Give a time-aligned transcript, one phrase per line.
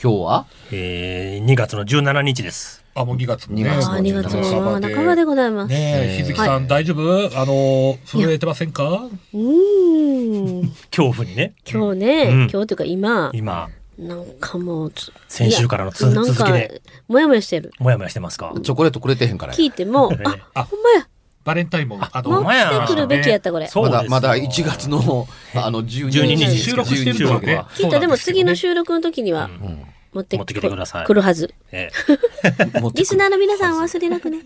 [0.00, 0.46] 今日は？
[0.70, 2.84] えー、2月の17日です。
[2.94, 3.68] あ、もう2月もね。
[3.68, 5.24] ああ、2月の半ばで。
[5.24, 5.70] ございます。
[5.70, 7.36] ねえ、日月さん、大丈夫？
[7.36, 9.08] あの、震えてませんか？
[9.34, 10.68] うーん。
[10.90, 12.38] 恐怖にね、今日ね、うん。
[12.42, 17.72] 今日というか今、今、なんかもうつ、先週からの続きで、もやもやしてる。
[17.80, 18.52] もやもやしてますか？
[18.62, 19.58] チョコレートくれてへんからや。
[19.58, 21.08] 聞いても、 ええあ、ほんまや。
[21.48, 23.70] バレンタインも、あ持ほんまやってくるべきやった、これ。
[23.74, 27.64] まだまだ1月のあの12 12日日収録してるのはね。
[27.74, 31.54] きっとでも次の週収録の時にはうん持ってきてください来るはず。
[31.72, 34.40] リスナーの皆さん忘れなくね。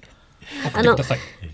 [0.73, 0.97] あの。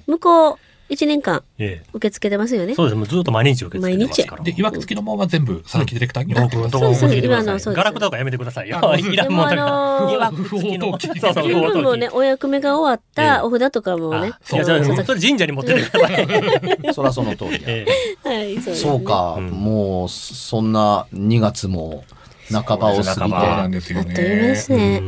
[0.06, 0.58] 向こう
[0.88, 2.74] 1年間ええ受け付けてますよね。
[2.74, 2.96] そうです。
[2.96, 4.42] もうずっと毎日受け付けてますから。
[4.42, 8.96] で、いわくつきのまま全部、佐々木ディレクターに僕のところ持ってくださガラクタとかやめてくださいよあ。
[8.96, 9.64] いらんもんだから。
[9.64, 10.98] でもあのーいわくつきの。
[10.98, 14.32] そうそう、ね、お役目が終わったお札とかもね。
[14.52, 16.28] いや、じゃあ、それ神社に持ってってください。
[16.94, 17.86] そらその通りやえ
[18.24, 22.04] はい、そうですねそうか、うんもうそんな2月も
[22.50, 24.56] 半ばを過ぎてそうです半ばそうなんですよあっという間ねで。
[24.56, 25.02] すね。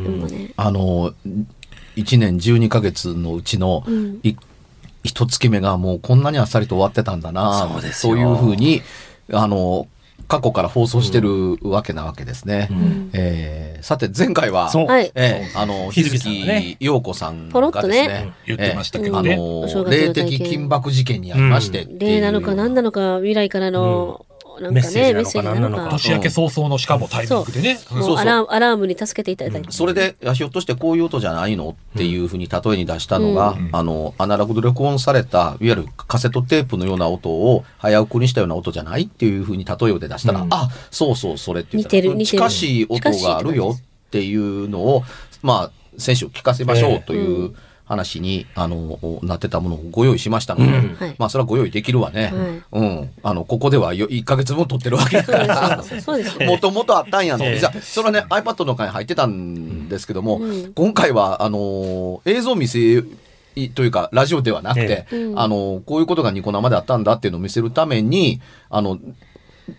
[0.57, 1.13] あの
[1.95, 4.35] 1年12ヶ月のうちのうんい
[5.03, 7.67] 一月目がもうこんなにあっさりと終わってたんだな。
[7.71, 8.13] そうですよ。
[8.13, 8.81] そういうふうに
[9.33, 9.87] あの
[10.27, 12.69] 過去から放送してるわけなわけですね。
[12.71, 13.09] えん。
[13.13, 14.85] えーさて前回は、そう。
[14.85, 15.11] はい。
[15.15, 18.07] えーあの日日月陽子さんポロッとね。
[18.07, 19.35] がですね言ってましたけどね。
[19.35, 21.99] のお正月の霊的緊縛事件にありましてう。
[21.99, 24.25] 例なのか何なのか、未来からの、
[24.59, 25.69] なんかね、メッセージなのかなのか。
[25.69, 25.89] 何なのか。
[25.91, 27.77] 年明け早々のしかもタイミングでね。
[27.77, 29.71] そうアラームに助けていただいて。
[29.71, 33.69] それで、ひょっとしてこういう音じゃないのっていうふうに例えに出したのが、うん。
[33.71, 40.47] あの、アナログで録音された、いわゆるカセットテープのような音を早送りしたような音じゃないっていうふうに例えで出したら、うん。
[40.51, 42.37] あ、そうそう、それって言ったら似てる似てる。
[42.37, 43.81] 近しい音があるよっ
[44.11, 45.03] ていうのを、
[45.41, 47.55] まあ、先週聞かせましょうというう
[47.91, 51.15] 話に、あの、なってたものをご用意しましたので、うんはい。
[51.17, 52.31] まあ、それはご用意できるわね。
[52.71, 53.09] はいうん。
[53.21, 55.83] あの、ここではよ1ヶ月分撮ってるわけだから。
[56.47, 57.43] もともとあったんやの。
[57.45, 63.03] ええじゃあそれはね、iPad の中に入ってたんですけども、うん今回は、あのー映像見せ、
[63.75, 68.97] というか、ラジオではなくて、ええあのーこういうことがニコ生であったんだっていうのを見せるために、あの、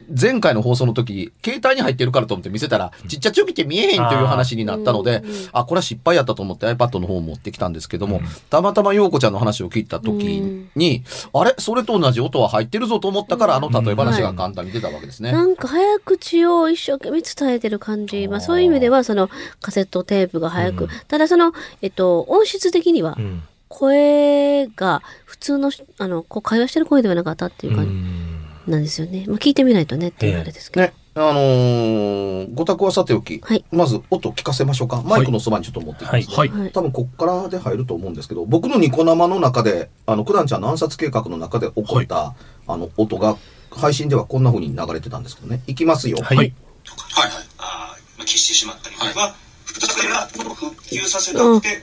[0.08, 5.22] 前回の放送の時、携帯に入ってるからと思って見せたら、ちっちゃちょびって見えへんという話になったので、
[5.52, 8.24] あ、これは失敗やったと思って iPad の方を持ってきたんですけども、うん。
[8.50, 10.42] たまたま陽子ちゃんの話を聞いた時
[10.74, 11.54] に、あれ？
[11.58, 15.32] それと同じ音は入ってるぞと思ったから、あの例え話が簡単に出たわけですね。
[15.32, 18.28] なんか早口を一生懸命伝えてる感じ。
[18.28, 20.88] まあそういう意味では、そのカセットテープが早く。
[21.08, 23.42] ただその、えっと、音質的にはう、ん。
[23.74, 27.90] 声が普通の、あの、こう会話してる声ではなかったっていうう感じ。
[27.90, 28.31] ん
[28.66, 29.24] なんですよね。
[29.26, 30.86] まあ聞いてみないとねっていうあれですけど。
[30.86, 35.02] ね、あのーご託はさておき、はいまず音聞かせましょうか。
[35.02, 36.60] マイクのそばにちょっと持ってきます、はいはい。
[36.60, 36.72] はい。
[36.72, 42.34] 多分こっからで入ると思うんですけど、僕のニコ生の中で、あの、九段ちゃんの暗殺計画の中で起こった、
[42.66, 43.36] あの、音が、
[43.70, 45.62] 配信ではこんな風に流れてたんですけどね。
[45.66, 46.18] いきますよ。
[46.22, 46.36] はい。
[46.36, 46.54] はい
[46.84, 49.34] とか、はいはい、ああ消してしまったりとか、
[49.64, 51.82] それが復旧させたくて、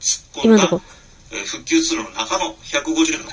[0.00, 3.30] 突っ込んだ、復旧通路の中の150の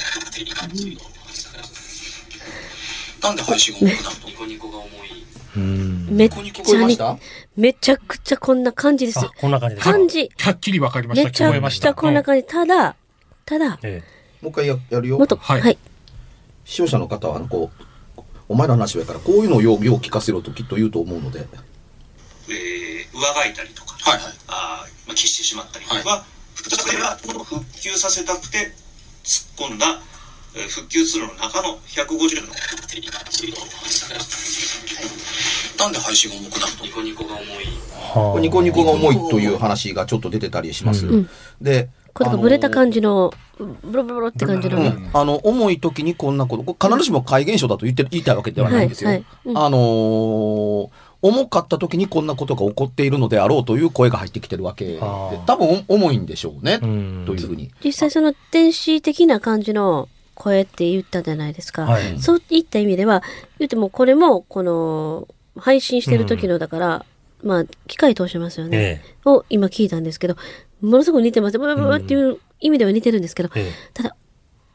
[3.26, 4.28] なんで配信が重くなるの？
[4.28, 4.90] ニコニコが重い。
[5.58, 6.08] うん。
[6.12, 7.18] めっ聞ちゃに、こえました
[7.56, 9.84] めちゃくちゃこんな感じですあ。、こんな感じです。
[9.90, 10.30] 感じ。
[10.38, 11.26] はっきりわかりました。
[11.26, 11.52] めちゃ。
[11.52, 12.44] くちゃこんな感じ。
[12.46, 12.96] ただ、
[13.46, 14.04] ただ、え
[14.42, 15.28] もう一回ややるよもっ。
[15.28, 15.78] と、はいはい。
[16.66, 17.72] 視聴者の方は、あの、こ
[18.18, 21.48] う、お前らの話やから、こういうのをようよう聞かせろときっと言うと思うので。
[22.50, 26.26] えー、上がいたりとか、はいはい、あーまあ、消してしまったりは、
[26.56, 28.72] それが復旧させたくて
[29.24, 30.00] 突っ込んだ、
[30.56, 32.54] えー復旧通路の中の150の
[35.78, 36.86] なんで配信が重くなるの？
[36.86, 37.66] ニコニコが重い。
[38.00, 38.40] はあ。
[38.40, 41.06] ニコニコが重いという話がちょっと出てたりします。
[41.06, 41.30] ん。
[41.62, 44.80] で、これがブレた感じの、ブロブロブロって感じの。
[44.80, 49.10] はいうん、あの重い時にこんなこと必ずしも怪現象だと言って言いたいわけではないんですよ。
[49.10, 49.26] はいはい。
[49.46, 49.58] うん。
[49.58, 50.90] あのー
[51.22, 55.00] 重かった時にこんなことが起こっているのであろうという声が入ってきてるわけで
[55.48, 57.24] 多分重いんでしょうね、うん。
[57.26, 57.72] というふうに。
[57.84, 61.84] 実際その電子的な感じの声って言ったじゃないですか。
[61.84, 63.24] はいそういった意味では、
[63.58, 65.28] 言ってもこれも、この、
[65.58, 67.06] 配信してる時のだから、
[67.42, 68.78] まあ、機械通しますよね。
[68.78, 70.36] えを今聞いたんですけど、
[70.82, 71.58] ものすごく似てます。
[71.58, 74.16] ブラブラブラっていう意味では似てるんですけど、えええただ、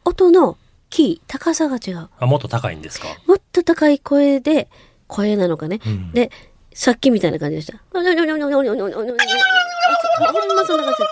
[0.04, 0.56] 音の
[0.88, 2.08] キー、高さが違う。
[2.18, 4.68] あもっと高いんですかもっと高い声で、
[5.06, 5.80] 声なのかね。
[5.84, 6.30] うんで、
[6.72, 7.78] さっきみたいな感じでした。
[7.92, 8.10] ほんま
[10.64, 11.02] そんな感じ。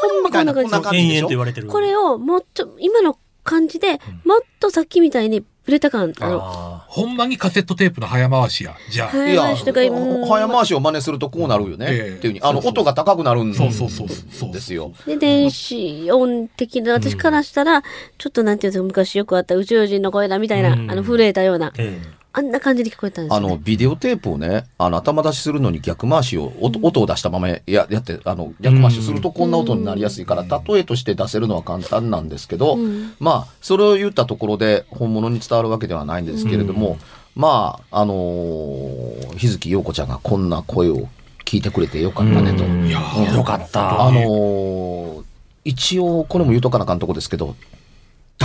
[0.00, 3.16] ほんまこんな感じこれをもっと、今の
[3.50, 8.76] 感じで、もっとさっきみたいにブレた感、あの、あほんまにカセットテープの早回しや。
[8.90, 9.08] じゃあ。
[9.08, 11.86] 早いや、回しとか、うん早回しを真似するとこうなるよね。
[11.88, 12.16] ええ。
[12.16, 12.40] っていうふうに。
[12.42, 14.92] あの、音が高くなるんそうそうそうそうですよ。
[15.04, 17.82] で、電子音的な、私からしたら、
[18.18, 20.90] ちょっとなんていうんですか、昔よくあった宇宙人の声だみたいな、うん。
[20.90, 23.46] あの、震えたような、ええあんな感じで聞こえたんですよ、ね。
[23.46, 33.14] あの、ビデオテープをね、あの、頭出しするのに逆回しを、音音を出したままややって、あの、逆回しするとこんな音になりやすいから、例えとして出せるのは簡単なんですけど、うん。
[33.18, 36.98] まあ、それを言ったところで本物に伝わるわけではないんですけれども、
[37.34, 41.08] まあ、あのー日月陽子ちゃんがこんな声を
[41.44, 42.64] 聞いてくれてよかったねと。
[42.64, 44.02] よかった。
[44.02, 45.22] あのー
[45.62, 47.54] 一応、これも言うとかなあかんとこですけど、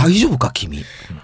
[0.06, 0.78] 大丈夫か君？
[0.78, 0.80] い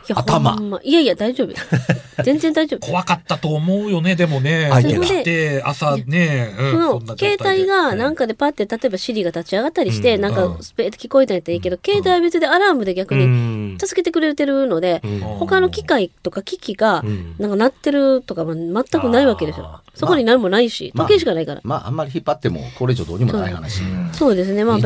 [0.08, 0.56] や頭。
[0.56, 0.80] ま。
[0.82, 1.52] いやいや、大丈夫。
[2.24, 2.86] 全然大丈夫。
[2.86, 4.68] 怖かったと思うよね、でもね。
[4.70, 7.48] 相手が起きて、朝ね、うんその携で。
[7.48, 10.20] 帯がなんかでパッて例えばシリが立ち上がったりして、うん。
[10.20, 13.78] なんかスペーって聞こえたんやったらいいけど、携帯は別でアラームで逆うにん。
[13.78, 15.20] 助けてくれてるので、うん。
[15.20, 17.34] 他の機械とか機器がうん。
[17.38, 19.82] なんか鳴ってるとかも全くないわけですよあ。
[19.94, 21.60] そこに何もないし、まあ時計しかないから。
[21.64, 23.82] まあ、あんまり引っ張っても、これ以上どうにもない話。
[24.12, 24.64] そうですね。
[24.64, 24.78] まあ、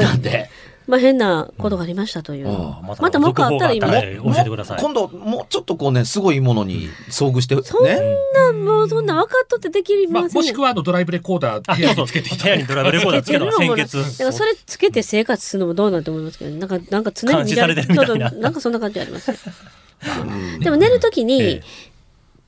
[0.86, 2.48] まあ変なことがありましたという。
[2.48, 2.54] うん
[2.86, 4.80] ままたもう一個あったら今教えてください。
[4.80, 7.62] 今度、もうちょっとこうね、すごいものに遭遇して、ね。
[7.62, 13.96] そんな、もうそんな分かっとってできまあ、ませんねもしくはあのドライブレコーダーあ、部屋そうにつけていた部屋にドライブレコーダーつけたら先決。
[13.96, 19.38] だからそれつけて生活するのもどうなんて思いますけど、なんか、なんか常に監視されてるみたいななんかそんな感じありますね。
[20.60, 21.62] でも寝るときに、ええ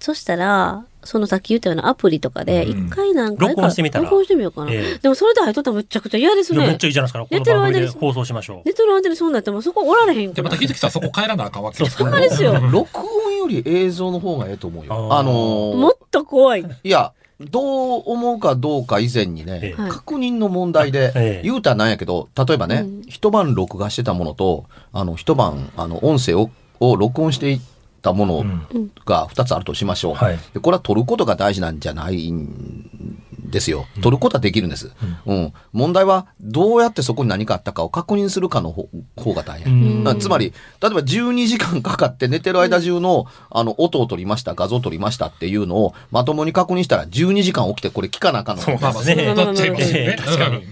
[0.00, 4.70] そしたら、そのさっき言ったようなアプリとかで、うん一回なんか、録音してみたら録音してみようかな。
[4.72, 6.78] ええでもそれで入っとったらめちゃくちゃ嫌ですいやめっね。
[6.78, 7.20] ちゃいいじゃないですか。
[7.20, 8.62] こ寝の番組てる間にで放送しましょう。
[8.66, 10.50] 寝てる間にそうなってもそこおられへんで、から。
[10.54, 12.54] また秀樹さんそこ帰らなあかんわけそうですよ。
[12.70, 14.92] 録音より映像の方がええと思うよ。
[15.10, 16.64] あーあのーもっと怖い。
[16.84, 26.50] いや、どう思うかどうか以前にね、ええはい確認の問題で、ええ言うたらなんやけど、例えばね、うん一晩録画してたものと、あの、一晩、あの、音声を、
[26.80, 27.60] を録音していっ
[28.02, 28.42] たものう
[28.78, 30.14] んが二つあるとしましょう。
[30.14, 33.18] はいでこれは撮ることが大事なんじゃないん
[33.50, 33.86] ですよ。
[34.02, 34.90] 撮ることはできるんです。
[35.26, 35.52] うん。
[35.72, 40.04] 問題は、どうやってそこに何かあったかを確認するかの方方が大変。
[40.20, 40.52] つまり、
[40.82, 48.62] 例えば12時間かかって寝てる間中の、あの、音を取りました、画像を取りましたっていうのをまともに確認したら12時間起きてこれ聞かなあかんの。
[48.62, 50.16] そうですねなっちゃいますよね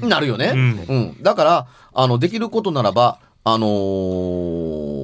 [0.03, 0.53] うんなるよね。
[0.55, 0.69] ううん
[1.13, 1.23] ん。
[1.23, 4.96] だから、あの、できることならば、あのー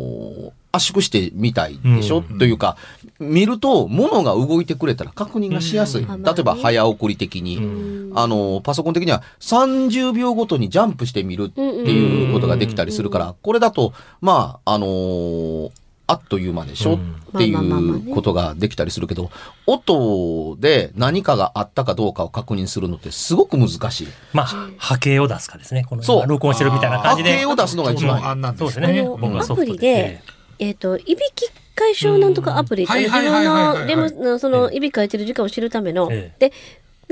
[0.73, 2.77] 圧縮してみたいでしょ、うんというか、
[3.21, 6.03] 見ると、物が動いてくれたら確認がしやすい。
[6.03, 7.59] うん例えば、早送り的に。
[7.59, 15.71] うんあの、パソコン的には30秒ごとにジャンプしてみるっていうことができたりするから、これだと、まあ、あのー
[16.09, 19.31] あっという間でしょ、うんっていうことができたりするけど、
[19.67, 24.09] 音で何かがあったかどうかを確認するのってすごく難しい。
[24.35, 25.85] まあ、波形を出すかですね。
[25.89, 27.31] このそう今録音してるみたいな感じで。
[27.31, 29.03] 波形を出すのが一番そうですあね。
[29.03, 30.23] の僕はソアプリフトでで。
[30.63, 36.33] えっ、と、いびき解消なんとかアプリって、いはいはいはいはい分のレムのそのいびきかいてる時間を知るための、え。
[36.39, 36.53] で、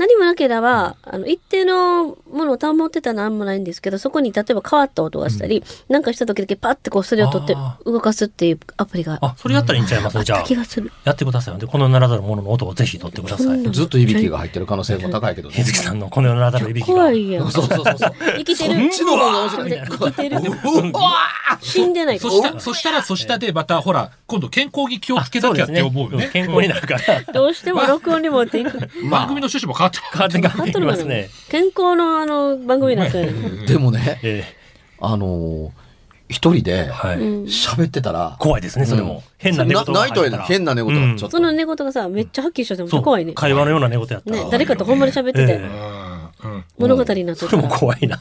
[0.01, 10.23] 何もなければ、あの、一定のものを保ってたら何もないんですけど、そこに例えば変わった音がしたり、なんかした時だけパッてこうそれを取ってあ動かすっていうアプリがああ、それやったらいいんちゃいます？
[10.23, 10.43] じゃあ。
[10.43, 10.91] 気がする。
[11.03, 11.59] やってください。
[11.59, 13.61] で、この世ならざるものの音をぜひ取ってください。
[13.71, 15.65] ずっといびきが入ってる可能性も高いけどね日。
[15.65, 16.93] 月さんのこの世ならざるいびきが。
[16.93, 17.51] 怖いやん。
[17.51, 18.13] そうそうそうそう。
[18.37, 18.81] 生きてる。
[18.81, 20.37] そっちの方が面白い生きてる。
[20.37, 21.11] うわ
[21.61, 22.19] 死んでない。
[22.19, 26.29] そしたそしたら、そしたで、また、ほら、今度健康に気をつけなきゃって思うよね。
[26.33, 27.21] 健康になるから。
[27.33, 28.79] どうしても録音に持っていく。
[29.09, 31.29] 番組の趣旨も変わって変わって変わってますね。
[31.49, 33.65] 健康のあの番組になってる。
[33.65, 34.43] でもね、 え
[34.99, 35.69] あのー
[36.31, 39.21] 一人で喋ってたら、怖いですね、それも。
[39.37, 40.41] 変な寝言がないっ。
[40.47, 41.37] 変な寝言がちょっと。
[41.37, 43.33] その寝言がさ、めっちゃはっきりしてても怖いね。
[43.33, 44.43] 会話のような寝言やったら。
[44.45, 45.51] ね、誰かとほんまに喋ってて。
[45.51, 46.11] ええ
[46.43, 47.73] うん物語になっとっそれたら。
[47.73, 48.19] も怖いな。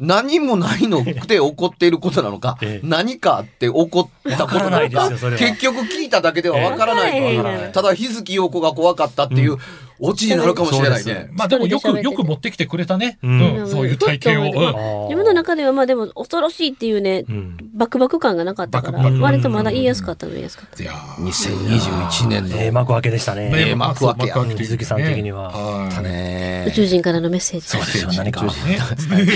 [0.00, 9.56] 何もないので起こっていることなのか、ええ何かあって起こったことなのか結局聞いただけではわからないとええわからないただ日月陽子が怖かったっていう
[9.98, 11.28] オチになるかもしれないね。
[11.32, 13.18] まあでもよく、よく持ってきてくれたね。
[13.22, 13.68] ううんん。
[13.68, 15.04] そういう体型を。
[15.08, 20.82] 自分の中ではまあでも恐ろしいっていうね、うんバクバク感がなかったから、バクバク割とまだ言いやすかったの言いやすかった。
[20.82, 23.52] いやー2021年のええ幕開けでしたね。
[23.54, 27.66] ええ幕開け水木さん的にははいね宇宙人からのメッセージ。
[27.66, 28.44] そうですよ、何か。
[28.44, 28.50] ね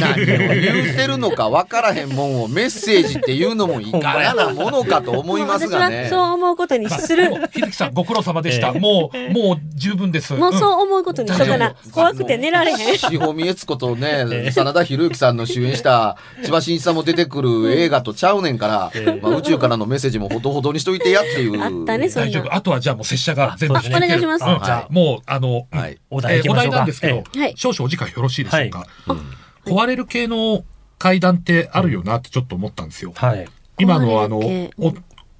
[0.00, 6.24] 何を言ってるのか分からへんもんをメッセージっていうのもいかがなものかと思いますがね 私は。
[6.24, 7.30] そう思うことにする。
[7.52, 8.68] 日月さんご苦労様でした。
[8.68, 10.32] ええもう、もう十分です。
[10.32, 11.74] もうそう思うことにしとかな。
[11.92, 12.96] 怖くて寝られへん。
[12.96, 21.62] 志保美悦子とね、真田広之さんの主演した千葉真一さんも出てくる映画とちゃうねんから、まあ、宇宙からのメッセージもほどほどにしといてやっていう。
[21.62, 22.54] あったね大丈夫。
[22.54, 24.44] あとはじゃあもう拙者が全部お願いします。
[24.44, 24.62] うん。
[24.62, 25.98] じゃあもう、あの、はい。
[26.10, 27.54] お題なんですけど、えはい。
[27.56, 28.86] 少々お時間よろしいでしょうか？
[29.06, 29.16] は
[29.64, 30.64] 壊れる系の
[30.98, 33.12] 階段ってあるよなってちょっと思ったんですよ。
[33.14, 33.46] はい。
[33.78, 34.94] 今のあのお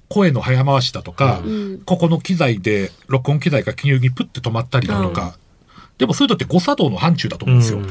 [0.09, 1.81] 声の早回しだとか、うん。
[1.85, 5.37] ここの機材で録音機材が急にプッて止まったりだとか、
[5.97, 7.79] でもそういうのって誤作動の範疇だと思うんですよ。
[7.79, 7.89] うん。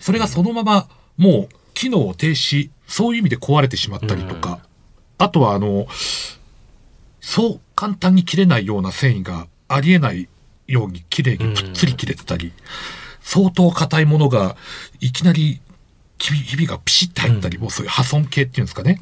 [0.00, 4.60] それがそのままもう機能を停止、そういう意味で壊れてしまったりとか、
[5.18, 5.86] あとはあの、
[7.20, 10.28] そう簡単に切れないような繊維がありえない
[10.66, 12.52] ように綺麗にぷっつり切れてたり、
[13.20, 14.56] 相当硬いものが
[15.00, 15.60] いきなり
[16.18, 18.98] ひびがピシッて入ったり、もうそういう破損系っていうんですかね。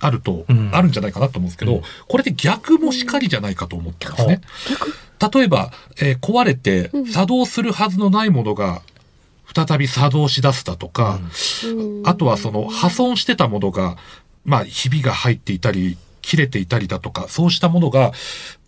[0.00, 4.40] あると、うんあるんじゃないかなと思うんですけど、これで逆もしかりじゃないかと思ったんですね。
[5.32, 8.82] 例えば、えー壊れて作動するはずのないものが
[9.54, 11.20] 再び作動し出すだとか、
[12.04, 13.96] あとはその破損してたものが、
[14.44, 18.12] まあ、ひびが入っていたり、切れていたりだとか、そうしたものが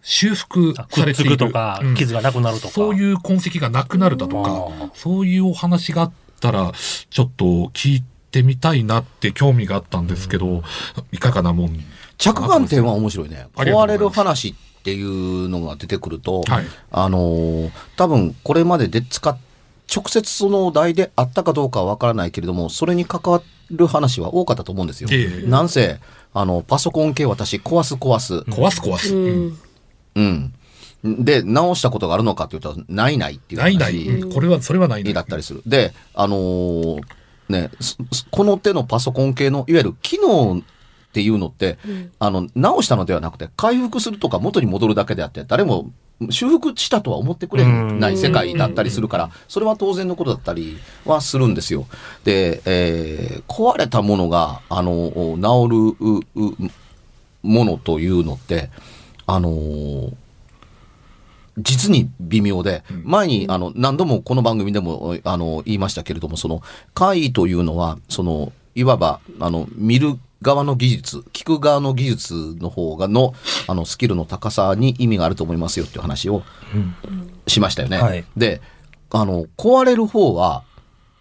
[0.03, 1.31] 修復されている。
[1.33, 2.75] くとかうん、傷がなくなるとか。
[2.75, 6.73] そういう痕跡がなくなるだとあかー、そういうお話があったら、
[7.11, 10.62] ちょっと聞いてみたいなって興味があったんですけど、
[11.12, 11.85] いかがなもん
[12.19, 13.47] 着眼点は面白いね。
[13.55, 16.67] 壊れる話っていうのが出てくると、はい。
[16.91, 19.37] あのー多分これまでで使っ
[19.95, 25.09] 直接そのお題であったかどうかはわからないけれども、それに関わる話は多かったと思うんですよ。
[25.13, 25.99] ええなんせ、
[26.33, 28.37] あの、パソコン系私壊す壊す。
[28.51, 29.15] 壊す壊す。
[29.15, 29.59] うん。
[30.15, 31.25] うん。
[31.25, 33.77] で、直したことがあるのかっていうと、ないないっていう話。
[33.79, 34.09] ないない。
[34.09, 35.15] うんこれは、それはないにね。
[35.15, 35.63] だったりする。
[35.67, 37.01] で、あのー
[37.49, 37.71] ね、
[38.31, 40.63] この手のパソコン系の、いわゆる機能っ
[41.13, 41.77] ていうのって、
[42.19, 45.91] あの、直したのではなくて、回復するとか元に戻るだけであって、誰も
[46.31, 51.87] 修復したとは思ってくれない世界だったりするから、それは当然のことだったりはするんですよ。
[52.25, 55.97] で、えー壊れたものが、あの、治
[56.38, 56.57] る
[57.43, 58.71] ものというのって、
[59.26, 60.12] あのー
[61.59, 66.62] 実に微妙で、前にあの何度もこの番組でもあの言いましたけれども、その
[66.95, 73.35] 怪異というのは、そのいわばあの見る側の技術、聞く側の技術の方がの
[73.67, 76.43] あのスキルの高さに意味があると思いますよっていう話を
[77.47, 77.99] しましたよね。
[77.99, 78.61] はいで、
[79.11, 80.65] あの壊れる方は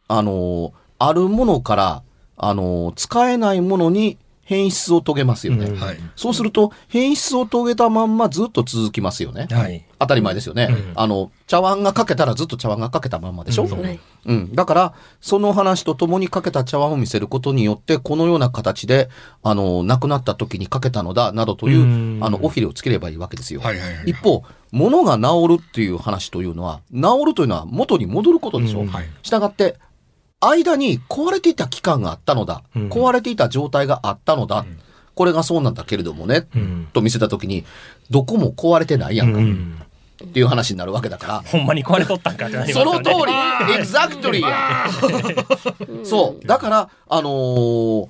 [0.08, 2.04] あのあるものから
[2.36, 5.66] あの使えないものに変質を遂げますよね。
[5.66, 5.98] うんはい。
[6.16, 9.48] そうすると変質を遂げたまんまずっと続きますよね。
[9.52, 9.86] はい。
[10.00, 10.68] 当たり前ですよね。
[10.70, 13.68] うんあの、茶碗がかけたらずっと茶碗がかけたまんまでしょ、う
[14.26, 14.56] うん。
[14.56, 19.10] だから、その話とともにかけた茶碗を見せることによって、このような形で、
[19.44, 23.62] あの、亡くなった時にかけたのだ、などという、うんあの、オフィレをつければいいわけですよ。
[23.62, 24.04] はいはいはい。
[24.08, 29.10] 一方、物が治るっていう話というのは、治るというのは元に戻ることでしょ、うんはい。
[29.24, 29.78] したがって、
[30.42, 32.90] 間に壊れていた期間があったのだ、うん。
[32.90, 34.66] 壊れていた状態があったのだ、
[35.16, 36.88] これがそうなんだけれどもね、うん。
[36.92, 37.64] と見せた時に、
[38.10, 39.82] どこも壊れてないやんか、うん。
[40.24, 42.74] っていう話になるわけだから、ほんまに壊れとったんかってね。
[42.74, 44.48] その通り、エグザクトリー。
[44.48, 44.88] や。
[46.04, 46.48] そう。
[46.48, 48.08] だから、あのー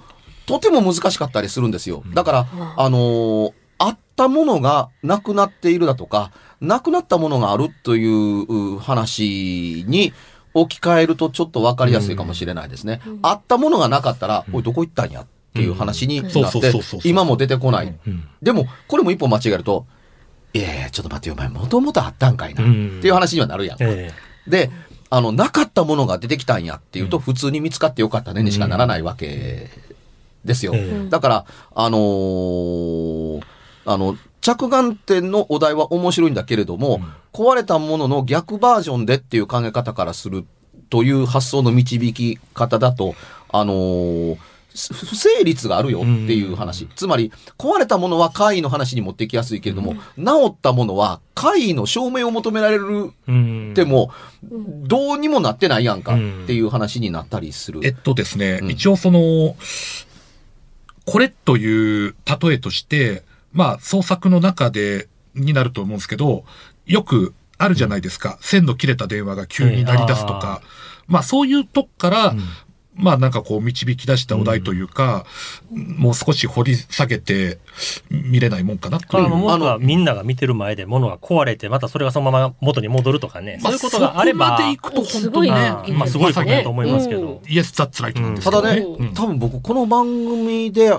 [0.47, 2.03] とても難しかったりするんですよ。
[2.13, 10.13] だから、あのーあったものがなくなっているだとか、なくなったものがあるというう話に
[10.53, 13.01] 置き換えるとちょっとわかりやすいかもしれないですね。
[13.21, 16.71] あったものがなかったら、おい、どこ行ったんやっていう話になそうって
[17.03, 17.87] 今も出てこない。
[17.87, 19.85] うんでも、これも一歩間違えると、
[20.53, 22.63] いやいや、ちょっと待ってよ、お前、もともとあったんかいな。
[22.63, 23.77] うんっていう話にはなるやん。
[23.81, 24.11] え
[24.47, 24.71] で、
[25.09, 29.69] あの、なかったものが出てきたんやっていうと、普通に見つかってよかったねにしかならないわけ
[30.45, 30.73] ですよ。
[30.75, 33.41] ええだから、あのー
[33.93, 37.01] あの、着眼点のお題は面白いんだけれども、
[37.33, 40.45] 壊れたものの逆バージョンでっていう考え方からする
[40.89, 43.15] という発想の導き方だと、
[43.49, 44.37] あのー
[44.73, 46.87] 不成立があるよっていう話。
[46.95, 53.73] つまり、壊れたものは怪異の話に持ってきやすいけれども、治ったものは怪異の証明を求められるうん。
[53.73, 54.11] でも、
[54.43, 56.17] どうにもなってないやんかっ
[56.47, 57.81] ていう話になったりする。
[57.83, 58.71] えっとですね、うん。
[58.71, 59.55] 一応その、
[61.05, 66.43] これという例えとして、まあ、創作の中で、になると思うんですけど、
[66.85, 68.37] よくあるじゃないですか。
[68.41, 70.61] 線の切れた電話が急に鳴り出すとか。
[71.07, 72.35] まあ、そういうとこから、
[72.95, 75.25] まあなんかこう導き出したお題というか、
[75.71, 77.59] もう少し掘り下げて
[78.09, 79.25] 見れないもんかなという。
[79.25, 83.59] あの、もあののがみんなが見てる前で物が壊れて、またそれがそのまま元に戻るとかね。
[83.61, 85.83] そういうことがあればそこまで、行くとす本当にねごいねあ。
[85.83, 87.41] ーまあすごいことだと思いますけど。
[87.47, 90.91] イエス・ザッツ・ライトなんですけどただね、うん多分僕この番組で、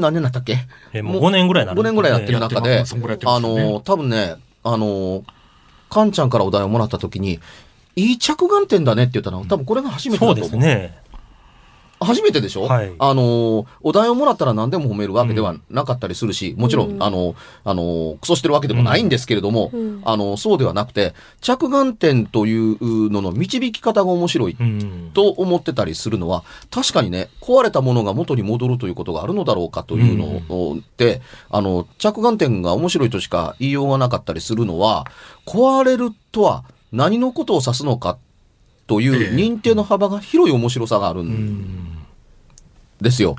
[0.00, 0.58] 何年だったっけ？
[0.92, 1.80] えもう5年ぐらいになる。
[1.80, 2.90] 5年ぐらいやってる中でやってます。
[2.90, 5.24] そんぐらいやってまあの、多分ね、あの、
[5.88, 7.40] カンちゃんからお題をもらった時に、
[7.94, 9.40] いい着眼点だねって言ったの。
[9.40, 10.60] は、多分これが初めてそうだと思う。
[10.60, 10.98] ですね。
[12.00, 12.92] 初めてでしょ、はい。
[12.98, 17.02] あの、お題をもらったら何でも褒めるわけではなかったりするし、もちろん、うん。
[17.02, 17.34] あの、
[17.64, 20.02] あの、クソしてるわけでもないんですけれども、うん。
[20.04, 25.10] あの、そうではなくて、着眼点というのの導き方が面白いうん。
[25.14, 30.16] と思ってたりするのは、確かにね、壊れたものが元に戻るということがあるのだろうかという
[30.48, 35.06] ので、あの、着眼点が面白いとしか言いようがなかったりするのは、
[35.46, 38.18] 壊れるとは何のことを指すのか
[38.86, 41.98] といええう認定の幅が広い面白さがあるうんん。
[43.00, 43.36] ですよ。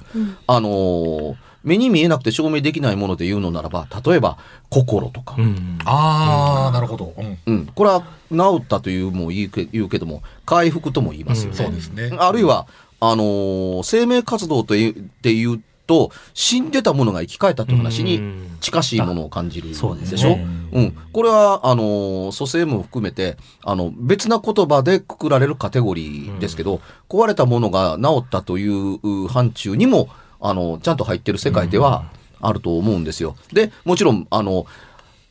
[0.47, 4.37] あのー目に見えなくて証明できないもので言うのならば、例えば、
[4.69, 5.35] 心とか。
[5.37, 5.77] うん。
[5.83, 7.13] ああ、なるほど。
[7.17, 7.65] うんうん。
[7.65, 11.57] これは治ったというも言うけ言うけども、回復とも言いますよね。
[11.57, 12.15] そうですね。
[12.19, 12.67] あるいは、
[13.01, 18.57] あのー生命活動というっていうと、死んでたものが生き返ったという話にうん。
[18.59, 19.89] 近しいものを感じるでしょ？
[19.89, 20.47] そうですね。
[20.73, 20.97] うん。
[21.13, 30.09] これは、あのー蘇生も含めて、あの、別な言葉でくくられるカテゴリーですけど、壊れたものが治ったというう範疇にも、
[30.41, 32.05] あの、ちゃんと入ってる世界では
[32.41, 33.35] あると思うんですよ。
[33.53, 34.65] で、もちろん、あの、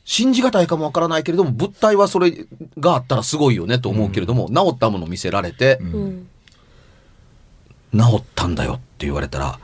[0.04, 2.46] 信じがたいかもわからないけれども、物体はそれ
[2.78, 5.92] があったらすごいよねと思うけれども、治ったものを見せられて、うん。
[7.92, 8.00] うん。
[8.00, 9.58] 治ったんだよって言われたら、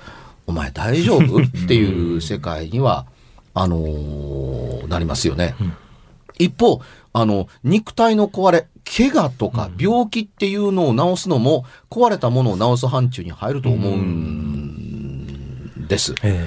[0.53, 1.41] お前大丈夫？
[1.43, 3.07] っていう世界には、
[3.55, 5.55] あのーなりますよね。
[6.39, 6.83] 一方、
[7.15, 16.15] あの、肉体の壊れ、怪我とか病気っていうのを治すのも、壊れたものを治す範疇に入ると思うんです。
[16.23, 16.47] え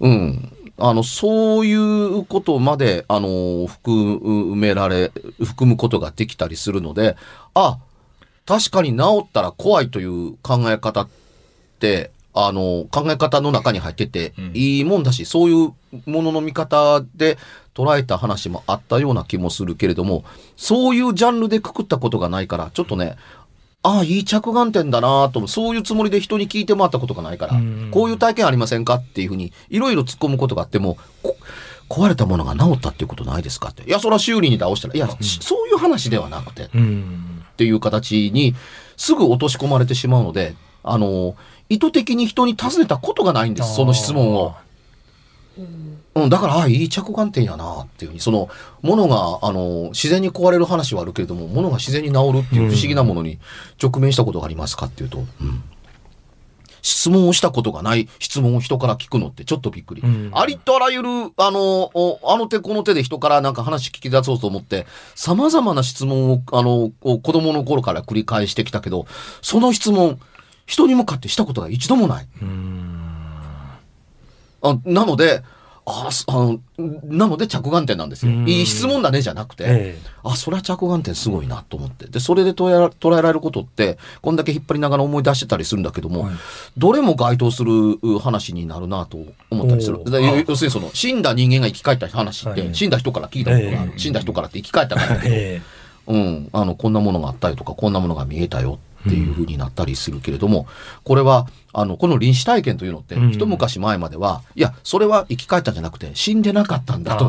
[0.00, 0.52] うん。
[0.78, 5.12] あの、そういうことまで、あの、含められ、
[5.44, 7.16] 含むことができたりするので、
[7.52, 7.78] あ、
[8.46, 11.08] 確かに治ったら怖いという考え方っ
[11.78, 15.72] て、あの、考え方の中に入っててうんいいもんだし、そういう
[16.06, 17.38] ものの見方で
[17.74, 20.24] 捉えた話もあったような気もするけれども、
[20.56, 23.16] そういうジャンルでくくったことがないから、ちょっとね、
[23.84, 31.36] ああ、いい着眼点だなと、そういうつもりで人に聞いてもらったことがないからうん、こういう体験ありませんかっていうふうに、いろいろ突っ込むことがあっても、こ
[31.88, 33.82] 壊れたものが治ったっていうことないですかって。
[33.82, 36.64] いや、それは修理に倒したら、いや、しそういう話ではなくて。
[36.64, 36.68] っ
[37.56, 38.54] ていう形に
[38.96, 41.34] すぐ落とし込まれてしまうので、あの、
[41.72, 44.54] 意図的に人に尋ねたことがないんです、その質問を。
[46.14, 48.50] うん、だから、ああ、いい着眼点やなっていうふうに、その、
[48.82, 53.38] ものが、あの、自然に壊れる話はあるけれども、ものが自然に治るっていう不思議なものに
[53.82, 55.62] 直面したことがありますかっていうと、うん。
[56.82, 60.02] 質問をしたことがない質問を人から聞くのってちょっとびっくり。
[60.02, 69.06] うんありとあらゆる、あの、おあの手この手で人からなんか話聞き出そうと思って、様々な質問を、あの、こう子供の頃から繰り返してきたけど、
[69.40, 70.18] その質問、
[70.72, 72.26] 人に向かってしたことが一度もない。
[72.40, 73.20] うん。
[74.62, 75.42] あなので、
[75.84, 76.60] あすあの、
[77.04, 78.32] なので着眼点なんですよ。
[78.32, 82.06] うんいい質問だねじゃなくて、えあ、それは着眼点すごいなと思って。
[82.06, 86.34] で、それで捉えら捉えられることって、こんだけ引っ張りながら思い出してたりするんだけども、はい
[86.78, 89.18] どれも該当するう話になるなと
[89.50, 90.00] 思ったりする。
[90.06, 93.90] 要要するにその、死んだ人間が生き返った話って、はい死んだ人から聞いたことがある。
[93.90, 95.62] ええ死んだ人からって生き返ったからだけど、え
[96.06, 100.66] うん、あの、こんなものがあったりとか、こんなものが見えたよっていうふうになったりするけれども、
[101.04, 103.32] これは、あの、この臨死体験というのって、うん。
[103.32, 107.24] 一昔前までは、いや、それは生き返ったんじゃなくて、死んでなかったんだと、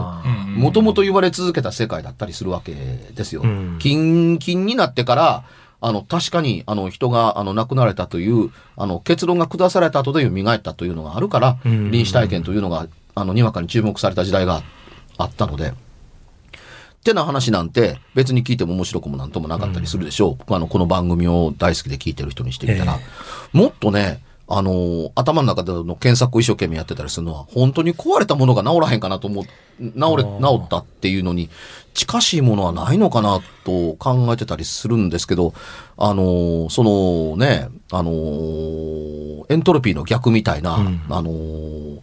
[0.56, 3.42] もともと言われ続けた世界だったりするわけですよ。
[3.44, 3.78] うん。
[3.80, 5.44] キンキンになってから、
[5.80, 11.92] あの、確かに、あの、人が、あの、亡くなられたという、あの、結論が下された後で蘇ったというのがあるから、うん。
[11.92, 14.64] 臨死体験というのが、あの、にわかに注目された時代が
[15.18, 15.74] あったので、
[17.04, 20.54] ってな話なんて別に聞いても面白くもなんともなかったりするでしょう。
[20.54, 22.98] あの、この番組を大好きで聞いてる人にしてみたら、
[23.52, 31.50] もっとね、あのー頭の中での検索を一生懸命やってたりするのは、本当に壊れたものが治らへんかなと思う、治れ、治ったっていうのに
[31.94, 35.54] 近しいものはないのかなと考えてたりするんですけど、
[35.98, 41.02] あのーそのね、あのーエントロピーの逆みたいな、うん。
[41.10, 42.00] あのー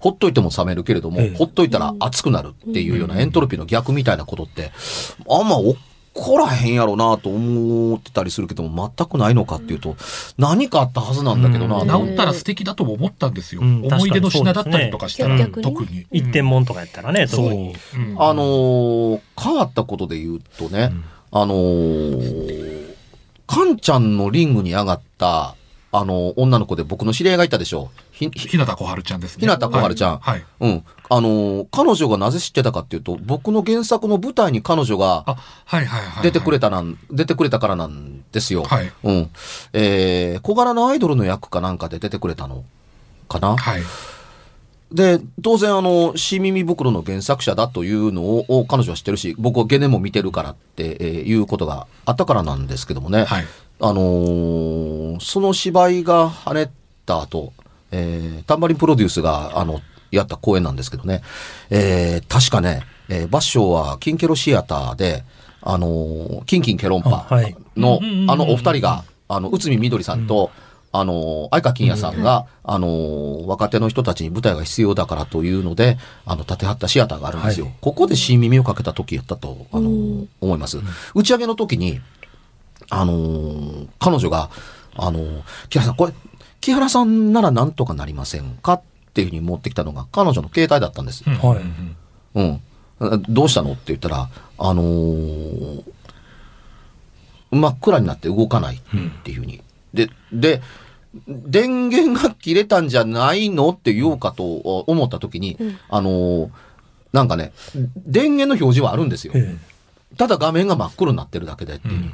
[0.00, 1.36] ほっといても冷めるけれども、ええ。
[1.36, 4.72] ほっといたら熱くなるっていうようなエントロピーの逆みたいなことって、
[5.28, 5.76] あんま起
[6.12, 9.96] こらへんやろなと思ってたりするけども、全くないのかっていうと、
[10.38, 12.06] 何かあったはずなんだけどな、うん。
[12.08, 13.60] 治ったら素敵だとも思ったんですよ。
[13.60, 13.86] うん。
[13.86, 16.06] 思い出の品だったりとかしたら、特に。
[16.10, 17.74] 一点物とかやったらね、特に。
[17.94, 17.98] う。
[17.98, 18.16] ん。
[18.18, 20.92] あのー変わったことで言うとね、
[21.30, 22.94] あのー
[23.46, 25.54] カンちゃんのリングに上がった、
[25.92, 27.90] あの女の子で僕の知り合いがいたでしょ。
[27.92, 28.00] う。
[28.28, 29.40] ひ、ひ日向小春ちゃんですね。
[29.40, 30.20] 日向小春ちゃんはい。
[30.34, 30.84] はいうん。
[31.08, 36.22] あのー彼女がなぜ知ってたかっていうと、僕の原作の舞台に彼女があ、はいはいはい。
[36.22, 38.64] 出てくれたなん、出てくれたからなんですよ。
[38.64, 38.92] はい。
[39.02, 39.30] うん。
[39.72, 42.64] えー、小柄なアイドルの役かなんかで出てくれたの
[43.28, 43.56] かな？
[43.56, 43.82] はい。
[44.92, 53.24] で、当然あの、新耳袋の原作者だというのをを彼女は知ってるし、僕はゲネも見てるからって、えーいうことがあったからなんですけどもね。
[53.24, 53.46] はい。
[53.80, 56.72] あのーその芝居が跳ね
[57.06, 57.52] た後、
[57.92, 61.22] えー、タンバリンプロデュースが、あの、やった公演なんですけどね。
[61.70, 65.24] えー、確かね、えー、バッショーはキンケロシアターで、
[65.62, 67.54] あのーキンキンケロンパあはい。
[67.76, 70.50] の、うんうんうんうんあのお二人が、あの、内海みどりさんと、
[70.92, 77.66] あの、相川金也さんが、あの、若手の人たちに舞台が必要だからというので、あの、建てはったシアターがあるんですよ。
[77.66, 77.74] はい。
[77.80, 80.28] ここで新耳をかけた時やったと、あの、うん。
[80.40, 80.78] 思います。
[81.14, 82.00] 打ち上げの時に、
[82.88, 84.50] あのー彼女が、
[84.96, 86.12] あのー木原さん、これ、
[86.60, 88.82] 木原さんならなんとかなりませんかっ
[89.14, 91.24] ていうふうに持ってきたのが彼女の携帯だったんです。
[91.26, 91.58] うんはい
[92.34, 92.60] うん
[93.00, 93.22] うん。
[93.28, 95.82] どうしたのって言ったら、あのー
[97.52, 98.80] 真っ暗になって動かないっ
[99.24, 99.60] ていうふうに。
[99.92, 100.62] で、で、
[101.26, 104.44] 電源が切れたんじゃないのって言おうかと
[104.86, 106.50] 思った時に、うんあのー
[107.12, 107.52] なんかね、
[108.06, 109.32] 電源の表示はあるんですよ。
[109.34, 109.56] え
[110.16, 111.94] ただ画面が真っ黒になってるだけでっていう。
[111.94, 112.12] うん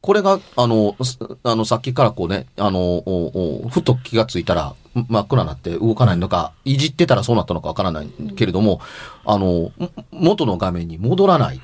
[0.00, 8.80] これが、あの、すあの、さっきからこうね、あの、おおふと気がついたら、ん真っ暗になって動かないのか、いじってたらそうなったのかわからないけれども、
[9.24, 9.72] あの、ん
[10.10, 11.60] 元の画面に戻らないっ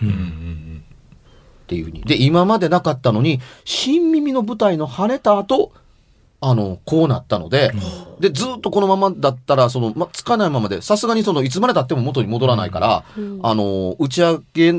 [1.66, 2.02] ていうふうに。
[2.02, 5.72] で、今までなかったのに、新耳の舞台の晴れた後、
[6.40, 7.72] あの、こうなったので、
[8.20, 13.40] で、ずっとこのままだったら、その、ま、つかないままで、さすがにその、いつまで経っても元に戻らないから、うん。
[13.42, 14.72] あの、打ち上げ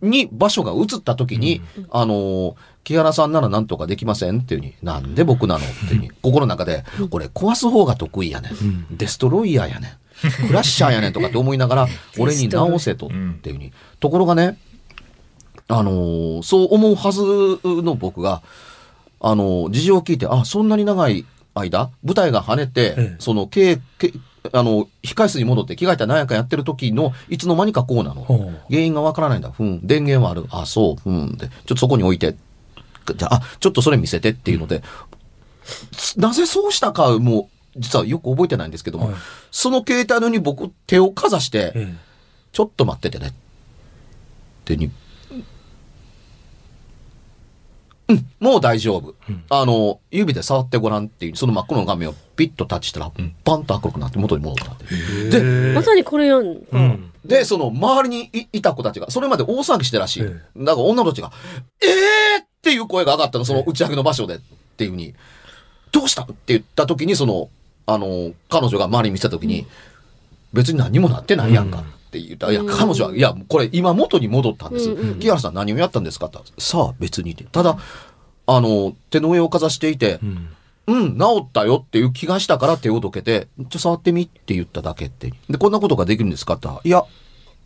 [0.00, 8.96] に場所が移った時に、あの、木原さんならなんとかできませんっていうふうに、なんで僕なのっていうふうに、心の中で、俺壊す方が得意やねん。
[8.96, 10.46] デストロイヤーやねん。
[10.46, 13.08] クラッシャーやねんとかって思いながら、 俺に直せとっ
[13.40, 13.72] ていうふうに。
[14.00, 14.58] ところがね、
[15.68, 17.22] あの、そう思うはず
[17.64, 18.42] の僕が、
[19.26, 24.12] あの、事情を聞いて、あ、そんなに長い間、舞台が跳ねて、ええその、けけ
[24.52, 28.26] あの、控室に戻って着替えた何やかやってる時の、いつの間にかこうなの。
[28.68, 29.50] 原因がわからないんだ。
[29.50, 29.80] ふん。
[29.86, 30.44] 電源はある。
[30.50, 31.00] あ、そう。
[31.00, 31.38] ふん。
[31.38, 32.36] で、ちょっとそこに置いて。
[33.16, 34.82] じゃあ、あ、ちょっとそれ見せてっていうので、
[35.92, 39.14] すなぜそうしたかも、実はよく覚えてないんですけども、はい
[39.50, 41.94] その携帯のに僕手をかざして、え
[42.52, 43.28] ちょっと待っててね。
[43.28, 43.30] っ
[44.64, 44.90] てに、
[48.06, 49.14] うん、もう大丈夫。
[49.48, 53.10] あの、指で触ってごらんっていう、その真っ黒の画面をピッとタッチしたら、
[53.44, 55.40] パンと明るくなって元に戻ったって。
[55.40, 57.12] で、まさにこれよ、えうん。
[57.24, 60.22] で、その周りにいいた子たちが、それまで大騒ぎしてらしい。
[60.22, 61.32] えだから女の子たちが、
[61.82, 64.38] えーっていう声が上がったの、その打ち上げの場所でっ
[64.76, 65.14] ていうふうに、
[65.92, 66.22] どうした？
[66.22, 67.48] って言った時に、その、
[67.86, 69.66] あの、彼女が周りに見せた時に、
[70.52, 71.84] 別に何もなってないやんか。
[72.18, 74.90] って言ったら、いや、うん彼女は、いや、これ今元に戻ったんです。
[74.90, 76.26] うんうんうん木原さん何をやったんですか？
[76.26, 77.44] って言ったらさあ、別にって。
[77.44, 77.78] ただ、
[78.46, 80.48] あの、手の上をかざしていてう、ん。
[80.86, 85.32] うん、治ったよっていう気がしたから手をどけて、ちょ、触ってみって言っただけって。
[85.48, 86.54] で、こんなことができるんですか？
[86.54, 87.04] って言ったらいや、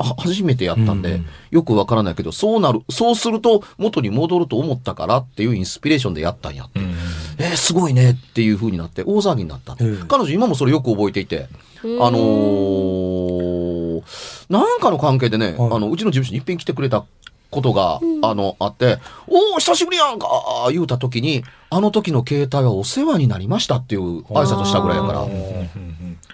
[0.01, 6.79] は初めてやったんで、うんよくわからないけど、そうなる、そうすると元に戻ると思ったからっていうインスピレーションでやったんやって。
[6.79, 6.95] うん
[7.41, 9.77] えーすごいねっていう風になって大騒ぎになった。
[9.81, 11.49] ええ彼女今もそれよく覚えていて、
[11.83, 14.03] うんあのー
[14.49, 15.73] なんかの関係でね、はい。
[15.73, 17.05] あの、うちの事務所に一遍来てくれた
[17.51, 20.29] ことが、あの、あって、おー久しぶりやんか
[20.71, 25.29] 言うた時に、あの時の携帯はお世話になりましたっていう挨拶したぐらいやから、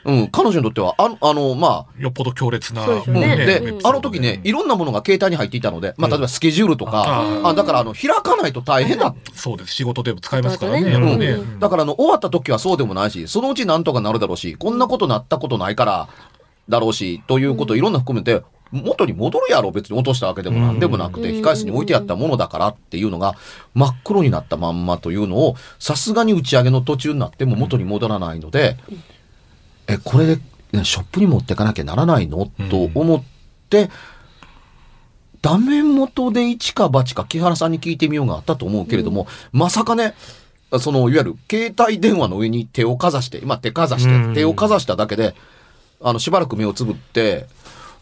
[0.07, 2.87] うん、彼女にとっては、あの、あの、まあ、よっぽど強烈な。
[2.87, 3.37] でね。
[3.47, 3.87] で、うん。
[3.87, 9.75] あの時ね、いろんなものが携帯に入っていたので、まあ、例えばスケジュールとか、うんあだから、あの、開かないと大変だそうです。
[9.75, 10.83] 仕事でも使えますからね。
[10.83, 11.27] そうやっぱね。
[11.31, 16.09] うだからあの終わった時はそうでもないし、そのうちなんとかなるだろうし、こんなことなったことないから
[16.69, 20.81] だろうし、ということをいろんな含めて、元に戻るやろ、別に落としたわけでもなん。
[20.81, 21.45] でもなくて、うん。
[21.45, 23.35] 控室に置いてあったものだからっていうのが
[23.75, 28.77] 真っ黒になったまんまというのを、さすがに打ち上げの途中になっても元に戻らないので、
[29.87, 30.41] え、これで
[30.73, 32.51] ねショップに持ってかなきゃならないの？
[32.71, 33.23] と思っ
[33.71, 33.91] て、
[35.41, 40.15] ダメ元で一か八か木原さんに聞いてみようがあったと思うけれども、まさかね、
[40.81, 44.29] その、いわゆる携帯電話の上に手をかざして、今手かざしうん。
[44.31, 45.35] て、手をかざしただけで、
[46.05, 47.47] あの、しばらく目をつぶって、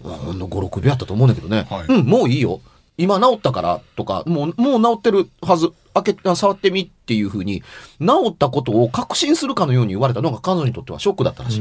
[0.03, 2.61] ほんの5、6秒やったと思うんだけどね、はいうん、もういいよ。
[2.99, 5.71] 今治ったからとか、もう、もう治ってるはず。
[5.95, 7.63] 開け、あ触ってみっていうふうに、
[8.01, 11.61] 治ったことを確信するかのように言われたのが彼女にとってはショックだったらしい。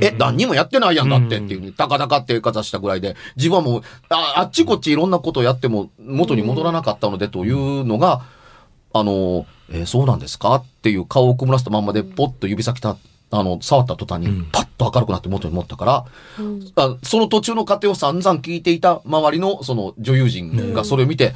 [0.00, 8.22] え、何にもやってないやんだってっていうふうに、たかだかってかざしたぐらいで、自分はもう、ああっちこっちいろんなことをやっても元に戻らなかったのでというのが、
[8.94, 10.54] あの、えーそうなんですか？
[10.54, 12.96] っていう顔を曇らせたまんまで、ポッと指先た、
[13.30, 16.04] あの、触った途端に、パッと明るくなって元に持ったから、
[16.76, 21.34] あその途中の過程を散々聞いていた周りのその女優陣がそれを見て、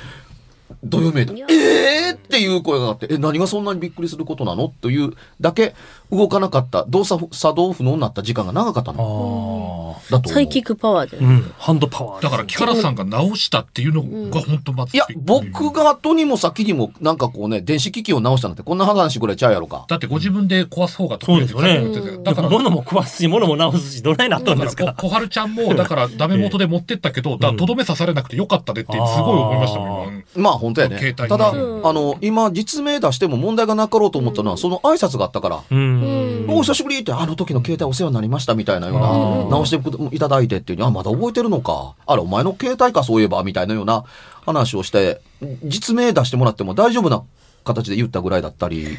[0.85, 1.33] どよめいた。
[1.33, 1.47] いや
[1.81, 4.69] えーっていう声があって、え、何がそんなにびっくりすることなの？
[4.81, 5.75] というだけ
[6.11, 9.97] 動かなかった、動作不作動不能になった時間が長かったあの。
[9.99, 10.11] あ。
[10.11, 10.35] だと思う。
[10.35, 11.17] サイキックパワーで。
[11.17, 11.53] うん。
[11.59, 12.23] ハンドパワー。
[12.23, 19.87] だから木原さんが直したっていうのが本当まずいや、僕が後にも先にも、なんかこうね、電子機器を直したなんて、こんな話ぐらいちゃうやろか。
[19.89, 21.81] だってご自分で壊す方が得意ですよね
[22.23, 29.03] だから物も壊すし、物も直すし、どないなっとんですかだからこ小春ちゃんもだからダメ元で持ってったけど、とどめ刺されなくてよかったねってすごい
[29.39, 31.15] 思いましたもん今まあ本当やね携。
[31.19, 31.87] 帯ただ、うん。
[31.87, 36.47] あの、今、実名出しても問題がなかろうと思ったのは、その挨拶があったから、うん。
[36.49, 41.95] お久しぶりって、あの時の携帯お世話になりましたみたいなような、直していただいてっていうに、あ、まだ覚えてるのか。
[42.07, 44.05] あれ、お前の携帯か、そういえば、みたいなような
[44.45, 45.21] 話をして、
[45.65, 47.23] 実名出してもらっても大丈夫な
[47.65, 48.99] 形で言ったぐらいだったり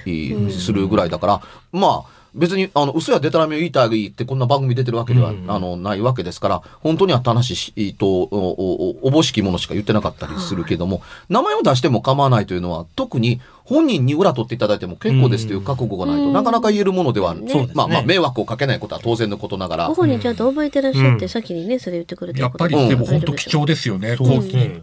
[0.51, 5.51] するぐらいだから、まあ、別に、あの、嘘やデタラメを言いたいってこんな番組出てるわけでは、うん。
[5.51, 16.33] あの、ないわけですから、本当にあった話と、お、お、おぼしきものしか言ってなかったりするけども、名前を出しても構わないというのは、特に本人に裏取っていただいても結構ですという覚悟がないと、うん。
[16.33, 17.73] なかなか言えるものでは、ねそうですね。
[17.75, 19.87] まあまあ、迷惑をかけないことは当然のことながら。
[19.87, 21.29] ご、本人ちゃんと覚えてらっしゃって、うん。
[21.29, 24.17] 先にね、それ言ってくれてやっぱりうんでも本当貴重ですよね。
[24.17, 24.25] こ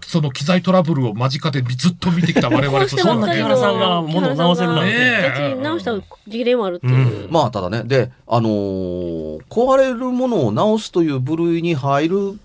[0.07, 5.55] その機材トラブルを間近でずっと見てきた我々としてそんな木原さんが物を直せるなんて。
[5.63, 5.93] 直した
[6.27, 7.29] 事例もあるっていう。
[7.31, 12.39] まあ、ただね、で、あのー壊れるものを直すという部類に入る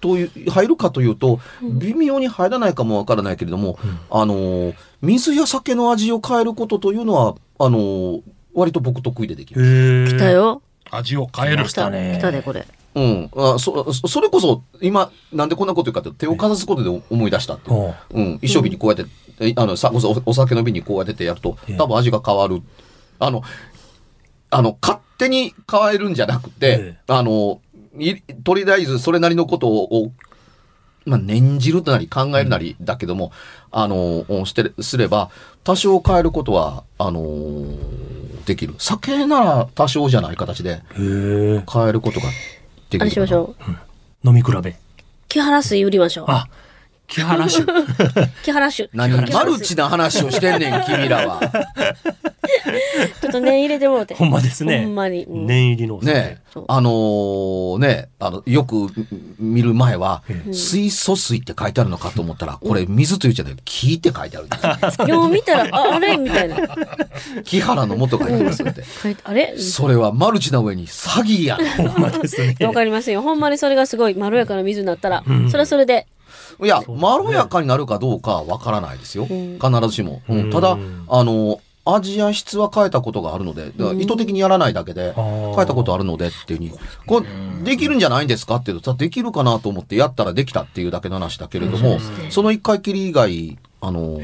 [0.00, 3.78] という、入るかというと、微妙に入らないかもわからないけれども、
[4.10, 8.22] あのー水や酒の味を変えることというのは、あのー
[8.54, 9.62] 割と僕得意でできる。
[9.64, 10.08] へえ。
[10.08, 10.30] 来た。
[10.30, 10.60] よ。
[10.90, 11.72] 味を変える来。
[11.72, 12.66] たね来たで、これ。
[12.94, 13.30] うん。
[13.34, 17.76] あそ、そそれこそ、今、なんでこんなこと言うかって、手をかざすことで思い出したっていう。
[17.76, 18.38] おううん。
[18.42, 19.10] 一升瓶にこうやって、
[19.40, 22.60] えあの、さ、おお酒の瓶にこうやっててやるとええ、多分味が変わる。
[23.18, 23.42] あの、
[24.50, 27.62] あの、勝手に変えるんじゃなくて、えあの、
[27.98, 30.12] いとりあえずそれなりのことを、
[31.04, 33.32] まあ、念じるなり考えるなりだけども、
[33.70, 35.30] あの、して、すれば、
[35.64, 37.64] 多少変えることは、あの
[38.46, 38.74] できる。
[38.78, 41.62] 酒なら多少じゃない形でへえ。
[41.70, 42.26] 変えることが
[42.90, 43.02] できる。
[43.02, 43.54] あれしましょ
[44.24, 44.28] う。
[44.28, 44.76] 飲み比べ。
[45.28, 46.24] 木原水売りましょう。
[46.28, 46.46] あ、
[47.12, 47.64] 木原酒。
[48.42, 48.90] 木原酒。
[48.94, 51.40] 何マルチな話をしてんねん、君らは。
[53.20, 54.14] ちょっと念入れてもらって。
[54.14, 54.82] ほんまですね。
[54.84, 55.24] ほんまに。
[55.24, 56.00] うん念入りの。
[56.00, 58.88] ねあのーね、あの、よく
[59.38, 64.56] 見る前は、うん水素水って書いてあるのかと思ったら、これ水というじゃない、木って書いてあるんで
[64.90, 65.08] すよ。
[65.08, 66.16] よう見たら、あ、あれ？
[66.16, 66.56] みたいな。
[67.44, 68.84] 木原の元が言ってますよって。
[69.02, 69.54] 書いてあれ？
[69.58, 72.56] それはマルチな上に詐欺やねほんまですね。
[72.60, 73.20] わかりますよ。
[73.22, 76.06] ほんまにそれがすごいまろやかな水になったら、うんそれはそれで。
[76.62, 79.26] いや、まろやかになるかどうかはわからないですよ。
[79.28, 79.58] うん。
[79.58, 80.22] 必ずしも。
[80.28, 80.38] うん。
[80.38, 80.50] うん。
[80.50, 80.76] ただ、
[81.08, 86.72] あの、味や質は変えたことがあるので、意図的にやらないだけで、変えたことあるのでっていうふうに、
[87.06, 91.98] これ、できるんじゃないんですかっていうと、できるかなと思ってやったらできたっていうだけの話だけれども、
[92.30, 94.20] その一回きり以外、あの、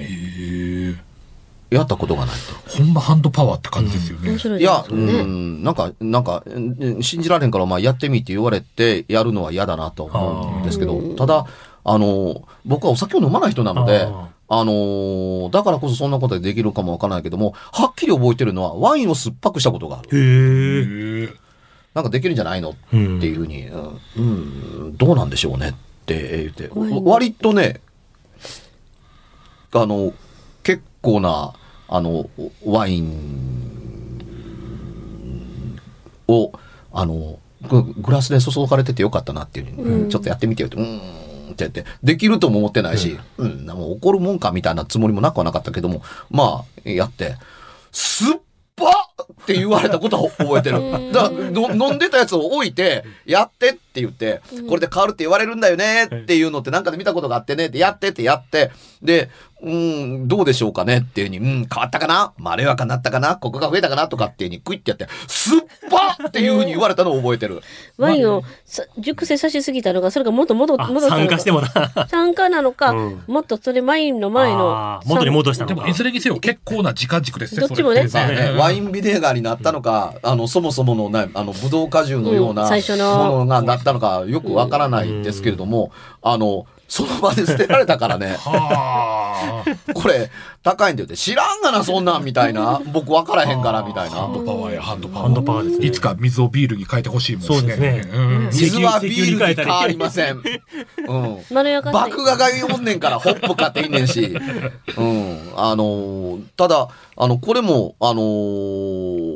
[1.71, 2.79] やったことがないと。
[2.79, 4.31] ほんまハンドパワーって感じですよね。
[4.31, 4.39] 面。
[4.39, 4.95] 白いいや、う。
[4.95, 7.03] ん、なんか、なんか、うん。
[7.03, 11.45] 信じられんから、まあ、やってみって言われて、やるのは嫌だなと思うんですけど、ただ、
[11.91, 20.09] あの、僕はお酒を飲まない人なので、ああのだからこそそんなことでできるかもわからないけども、はっきり覚えてるのは、ワインを酸っぱくしたことがある。
[20.13, 21.29] へ
[21.95, 22.71] なんかできるんじゃないの？
[22.71, 24.21] ってうんいうふうに、うん、う
[24.91, 25.75] んどうなんでしょうねっ
[26.07, 26.71] て言って、
[27.05, 27.81] 割とね、
[29.73, 30.13] あの、
[30.63, 31.55] 結構な、
[31.89, 32.29] あの、
[32.65, 34.19] ワイン
[36.29, 36.53] を、
[36.93, 41.01] あの、ググラスで注がれててよかったなっていうふうちょっとやってみてよって、うーん
[41.67, 47.37] ってやって、できるとも思ってないし、うん、もう怒るもんかみたいなつもりもなくはなかったけども、まあ、やって、
[47.93, 48.41] 酸っ
[48.77, 48.87] ぱ
[49.23, 50.81] って言われたことは覚えてる。
[51.13, 58.71] だ飲んでたやつを置いて、やってって言って、これで変わるって言われるんだよねっていうのってなんかで見たことがあってねって、やってってやって、
[59.03, 62.33] で、うん、どうでしょうかねっていうふうに、うん、変わったかな？
[62.37, 63.37] まろやかになったかな？
[63.37, 64.07] ここが増えたかな？
[64.07, 67.61] とかっていうふうにクイッてやって、酸っぱっていうふうに言われたのを覚えてる。
[67.99, 71.09] ワインをさ熟成させすぎたのか、それがもっと戻戻ったのか。
[71.09, 72.07] 参加してもな。
[72.09, 73.23] 酸化なのか、うん。
[73.27, 75.75] もっとそれワインの前の元に戻したのか。
[75.75, 75.93] でもい。
[75.95, 78.05] ずれにせよ結構な時間軸ですねどっちもね。
[78.05, 83.17] ね、ワインビネガーになったのか、あの、そもそものね、あの、ブドウ果汁のよううんな最初の。
[83.17, 85.91] ものがなったのか、よくわからないですけれども、
[86.23, 90.31] あの、その場で捨てられたからね、 はあこれ、
[90.63, 92.81] 高いんだよって、知らんがな、そんなん、みたいな。
[92.93, 94.33] 僕わからへんから、みたいなハン。
[94.33, 95.87] ドパワーやハンドパワーハンドパワーですね。
[95.87, 100.41] いつか水をビールに変えてほしいもんそうですねうん水はビールに変わりません。
[101.07, 101.39] うん。
[101.51, 104.35] まろやかさ麦芽が読んねんから、ホップ買っていいねんし。
[104.97, 105.53] うん。
[105.57, 109.28] あのーただ、あの、これも、あのー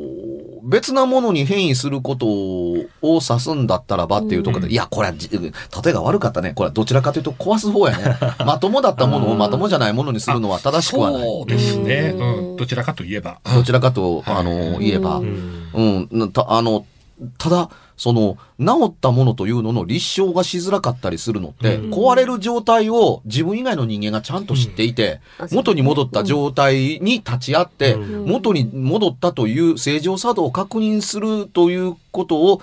[0.63, 6.53] 別なものに変異することを指すんだったらばっていうところで、いや、これはじ、例えが悪かったね。
[6.55, 8.17] これはどちらかというと壊す方やね。
[8.45, 11.21] まともだったものをまともじゃないものにするのは正しくはない。
[11.21, 12.13] そうですね。
[12.15, 12.55] うんうん。
[12.55, 13.39] どちらかといえば。
[13.53, 15.17] どちらかと、あのー言えば。
[15.17, 16.85] うんうん、なた、あの、
[17.37, 17.69] ただ、
[18.03, 21.93] その、治ったものというのの立証がしづらかったりするのって、うん。
[21.93, 25.47] 壊れる状態を自分以外の人間がちゃんと知っていて、うん。
[25.55, 28.29] 元に戻った状態に立ち会って、うん。
[28.29, 32.61] 元に戻ったという正常作動を確認するということを、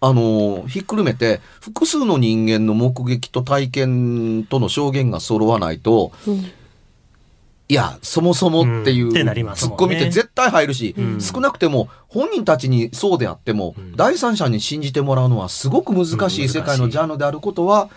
[0.00, 6.50] あの、ひっくるめて、複数の人間の目撃と体験との証言が揃わないと、うん
[7.70, 11.20] いや、そもそもっていう、ツッコミって絶対入るし、うん。
[11.20, 13.92] 少なくても本人たちにそうであっても、うん。
[13.94, 17.88] 第三者に信じてもらうのはすごく難しい世界のジャンルであることは、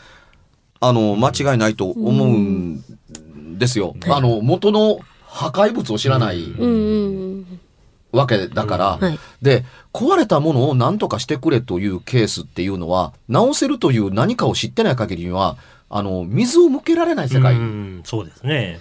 [0.79, 3.95] あの、間違いないと思うんですよ。
[4.09, 6.53] あの、元の破壊物を知らない
[8.11, 9.19] わけだから、はい。
[9.41, 15.57] で、壊れたものを何とかしてくれというケースっていうのは、直せるという何かを知ってない限りには、
[15.89, 17.55] あの、水を向けられない世界。
[17.55, 18.01] うん。
[18.05, 18.79] そうですね。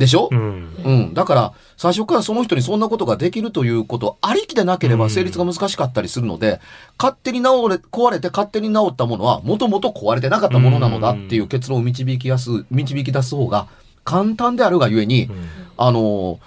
[0.00, 0.74] でしょ、うん。
[0.84, 1.14] うん。
[1.14, 6.60] だから、最初からその人にそんなことができるということありきでなければ成立が難しかったりするので、
[6.98, 13.68] 勝手に治れ、壊れて勝手に治ったものは、もともと壊れてなかったものなのだっていう結論を導きやす、導き出す方が
[14.04, 15.34] 簡単であるがゆえに、うん
[15.76, 16.38] あのー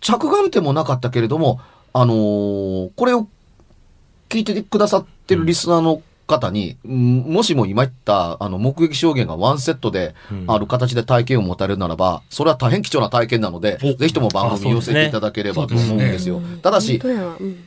[0.00, 1.60] 着眼点もなかったけれども、
[1.92, 3.28] あのーこれを
[4.28, 10.44] 聞いてくださってるリスナーの方に、うんもしも今言った、あの、目撃証言がワンセットで、うん。
[10.48, 16.40] ある形で体験を持たれるならば、それは大変貴重な体験なので、おぜひとも番組に寄せていただければと思うんですよ。
[16.62, 17.00] ただし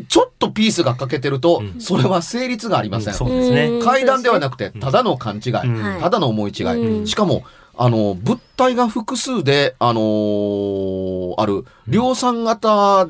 [0.07, 1.81] ちょっとピースが欠けてると、うん。
[1.81, 3.13] それは成立がありません。
[3.13, 3.65] そうですね。
[3.67, 3.85] うん。
[3.85, 5.53] 階段ではなくて、ただの勘違い、
[6.01, 6.99] ただの思い違い。
[6.99, 7.07] うん。
[7.07, 7.43] しかも、
[7.77, 13.07] あの、物体が複数で、あのーある、量産型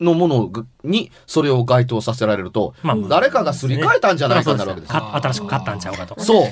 [0.00, 0.50] のもの
[0.84, 4.92] に、それを該当させられると、まあ誰かがすり替えたんじゃないかになるわけです。
[4.92, 6.22] か新しく買ったんちゃうかとか。
[6.22, 6.50] そう。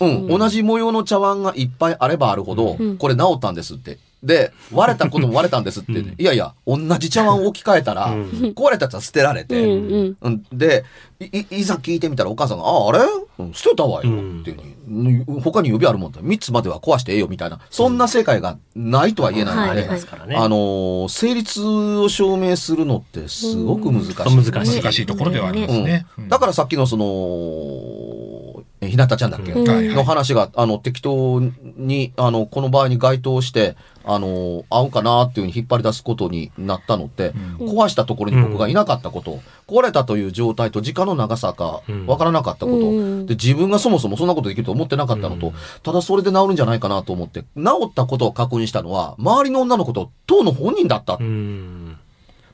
[0.00, 3.98] うん、同じ模様の茶碗がいっぱいあればあるほど、うんこれ治ったんですって。
[4.26, 5.92] で、割れたことも割れたんですって。
[5.92, 8.22] うんいやいや、同じ茶碗を置き換えたら、うん
[8.56, 9.68] 壊れたやつは捨てられうんて、う
[10.08, 10.16] ん。
[10.20, 10.84] うん、で
[11.20, 12.98] い、いいざ聞いてみたらお母さんが、あ、あれ？
[13.38, 14.10] うん捨てたわよ。
[14.10, 16.20] うんっていうふうに、うん他に指あるもんだ。
[16.20, 17.60] 3つまでは壊してええよ、みたいな。
[17.70, 20.34] そんな世界がないとは言えないので、はいありますからね。
[20.36, 24.10] あのー成立を証明するのってすごく難しい。
[24.10, 26.06] うん難しい難しいところではありますね。
[26.18, 31.40] うん、だからさっきのその、えひなたちゃんだっけ、の話が、あの、適当
[31.76, 33.74] に、あの、この場合に該当して、
[34.08, 51.16] あの、合うかなっていうふうに引っ張り出すことになったのって、壊したところに僕がいなかったこと、壊れたという状態と時間の長さかうんわからなかったこと、うんで、自分がそもそもそんなことできると思ってなかったのと、うんただそれで治るんじゃないかなと思って、治ったことを確認したのは、周りの女の子と当の本人だった。
[51.20, 51.96] うん。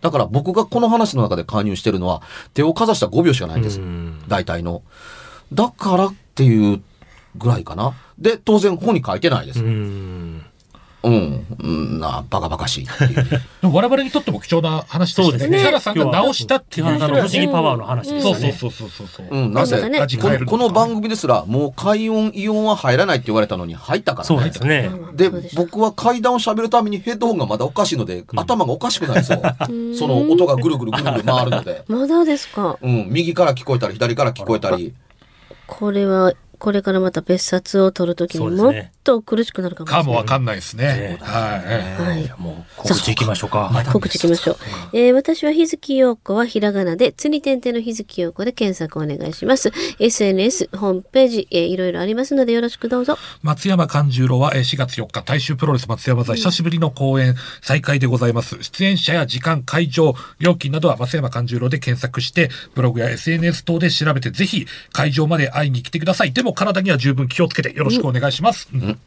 [0.01, 2.23] だから僕がこの話の中で加入してるのは、
[2.55, 3.81] 手をかざした5秒しかないんです。
[3.81, 4.83] うん大体の。
[5.53, 6.83] だからっていう
[7.37, 7.95] ぐらいかな。
[8.19, 9.63] で、当然本に書いてないです。
[11.05, 11.15] ううん。
[11.15, 11.47] ん。
[11.63, 13.25] うん、な、バカバカしいっていう。
[13.63, 15.59] でも我々にとっても貴重な話でしたそうですね。
[15.59, 16.87] 木原さんが直したっていう。
[16.87, 18.57] 木原さんの不思議パワーの話ですそうよね。
[18.59, 19.27] そうそうそうそう。
[19.31, 20.07] うん、なぜ、ね
[20.47, 24.91] この番組ですら、もう海音、イオンは入らないって言われたのに入ったからそうですね。
[25.15, 29.73] で僕は階段を喋るためにヘッドホンがまだおかしいので、頭がおかしくなりそう。
[29.73, 31.85] んその音がぐるぐるぐるぐる回るので。
[31.89, 32.79] まだですか？
[32.81, 34.93] うん、右から聞こえたり、左から聞こえたり。
[35.67, 36.33] これは
[36.63, 40.13] これからまた別冊を取るときにもっと苦しくなるかもしれかない。
[40.13, 41.19] もわかんないですね。
[41.21, 42.33] えはい。
[42.41, 43.85] もう告知行きましょうか。
[43.93, 44.57] 告知いきましょう。
[44.93, 49.73] えー私は日月陽子はひらがなで、つに点々の日月陽子で検索お願いします。
[49.99, 53.19] SNS、ホームページ、えーいろいろありますのでよろしくどうぞ。
[53.43, 58.63] 松山勘十郎はえー4月4日、大衆プロレス松山座久しぶりの公演再開でございます。
[58.63, 66.33] 出演者や時間、会場、料金などは松山勘十郎で検索して、ブログや SNS 等で調べて、ぜひ会場まで会いに来てください。
[66.33, 68.69] でも体には十分気をつけてよろしくお願いします。
[68.73, 68.99] うん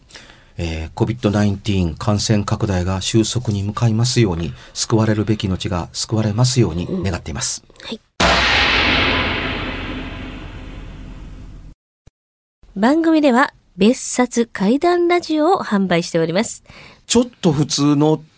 [0.58, 7.64] えー COVID-19 感染拡大が収束に向かいますように、救われるべき命が救われますように願っています。
[12.76, 16.64] 番組では別冊怪談ラジオを販売しております。
[17.08, 18.22] ちょっと普通の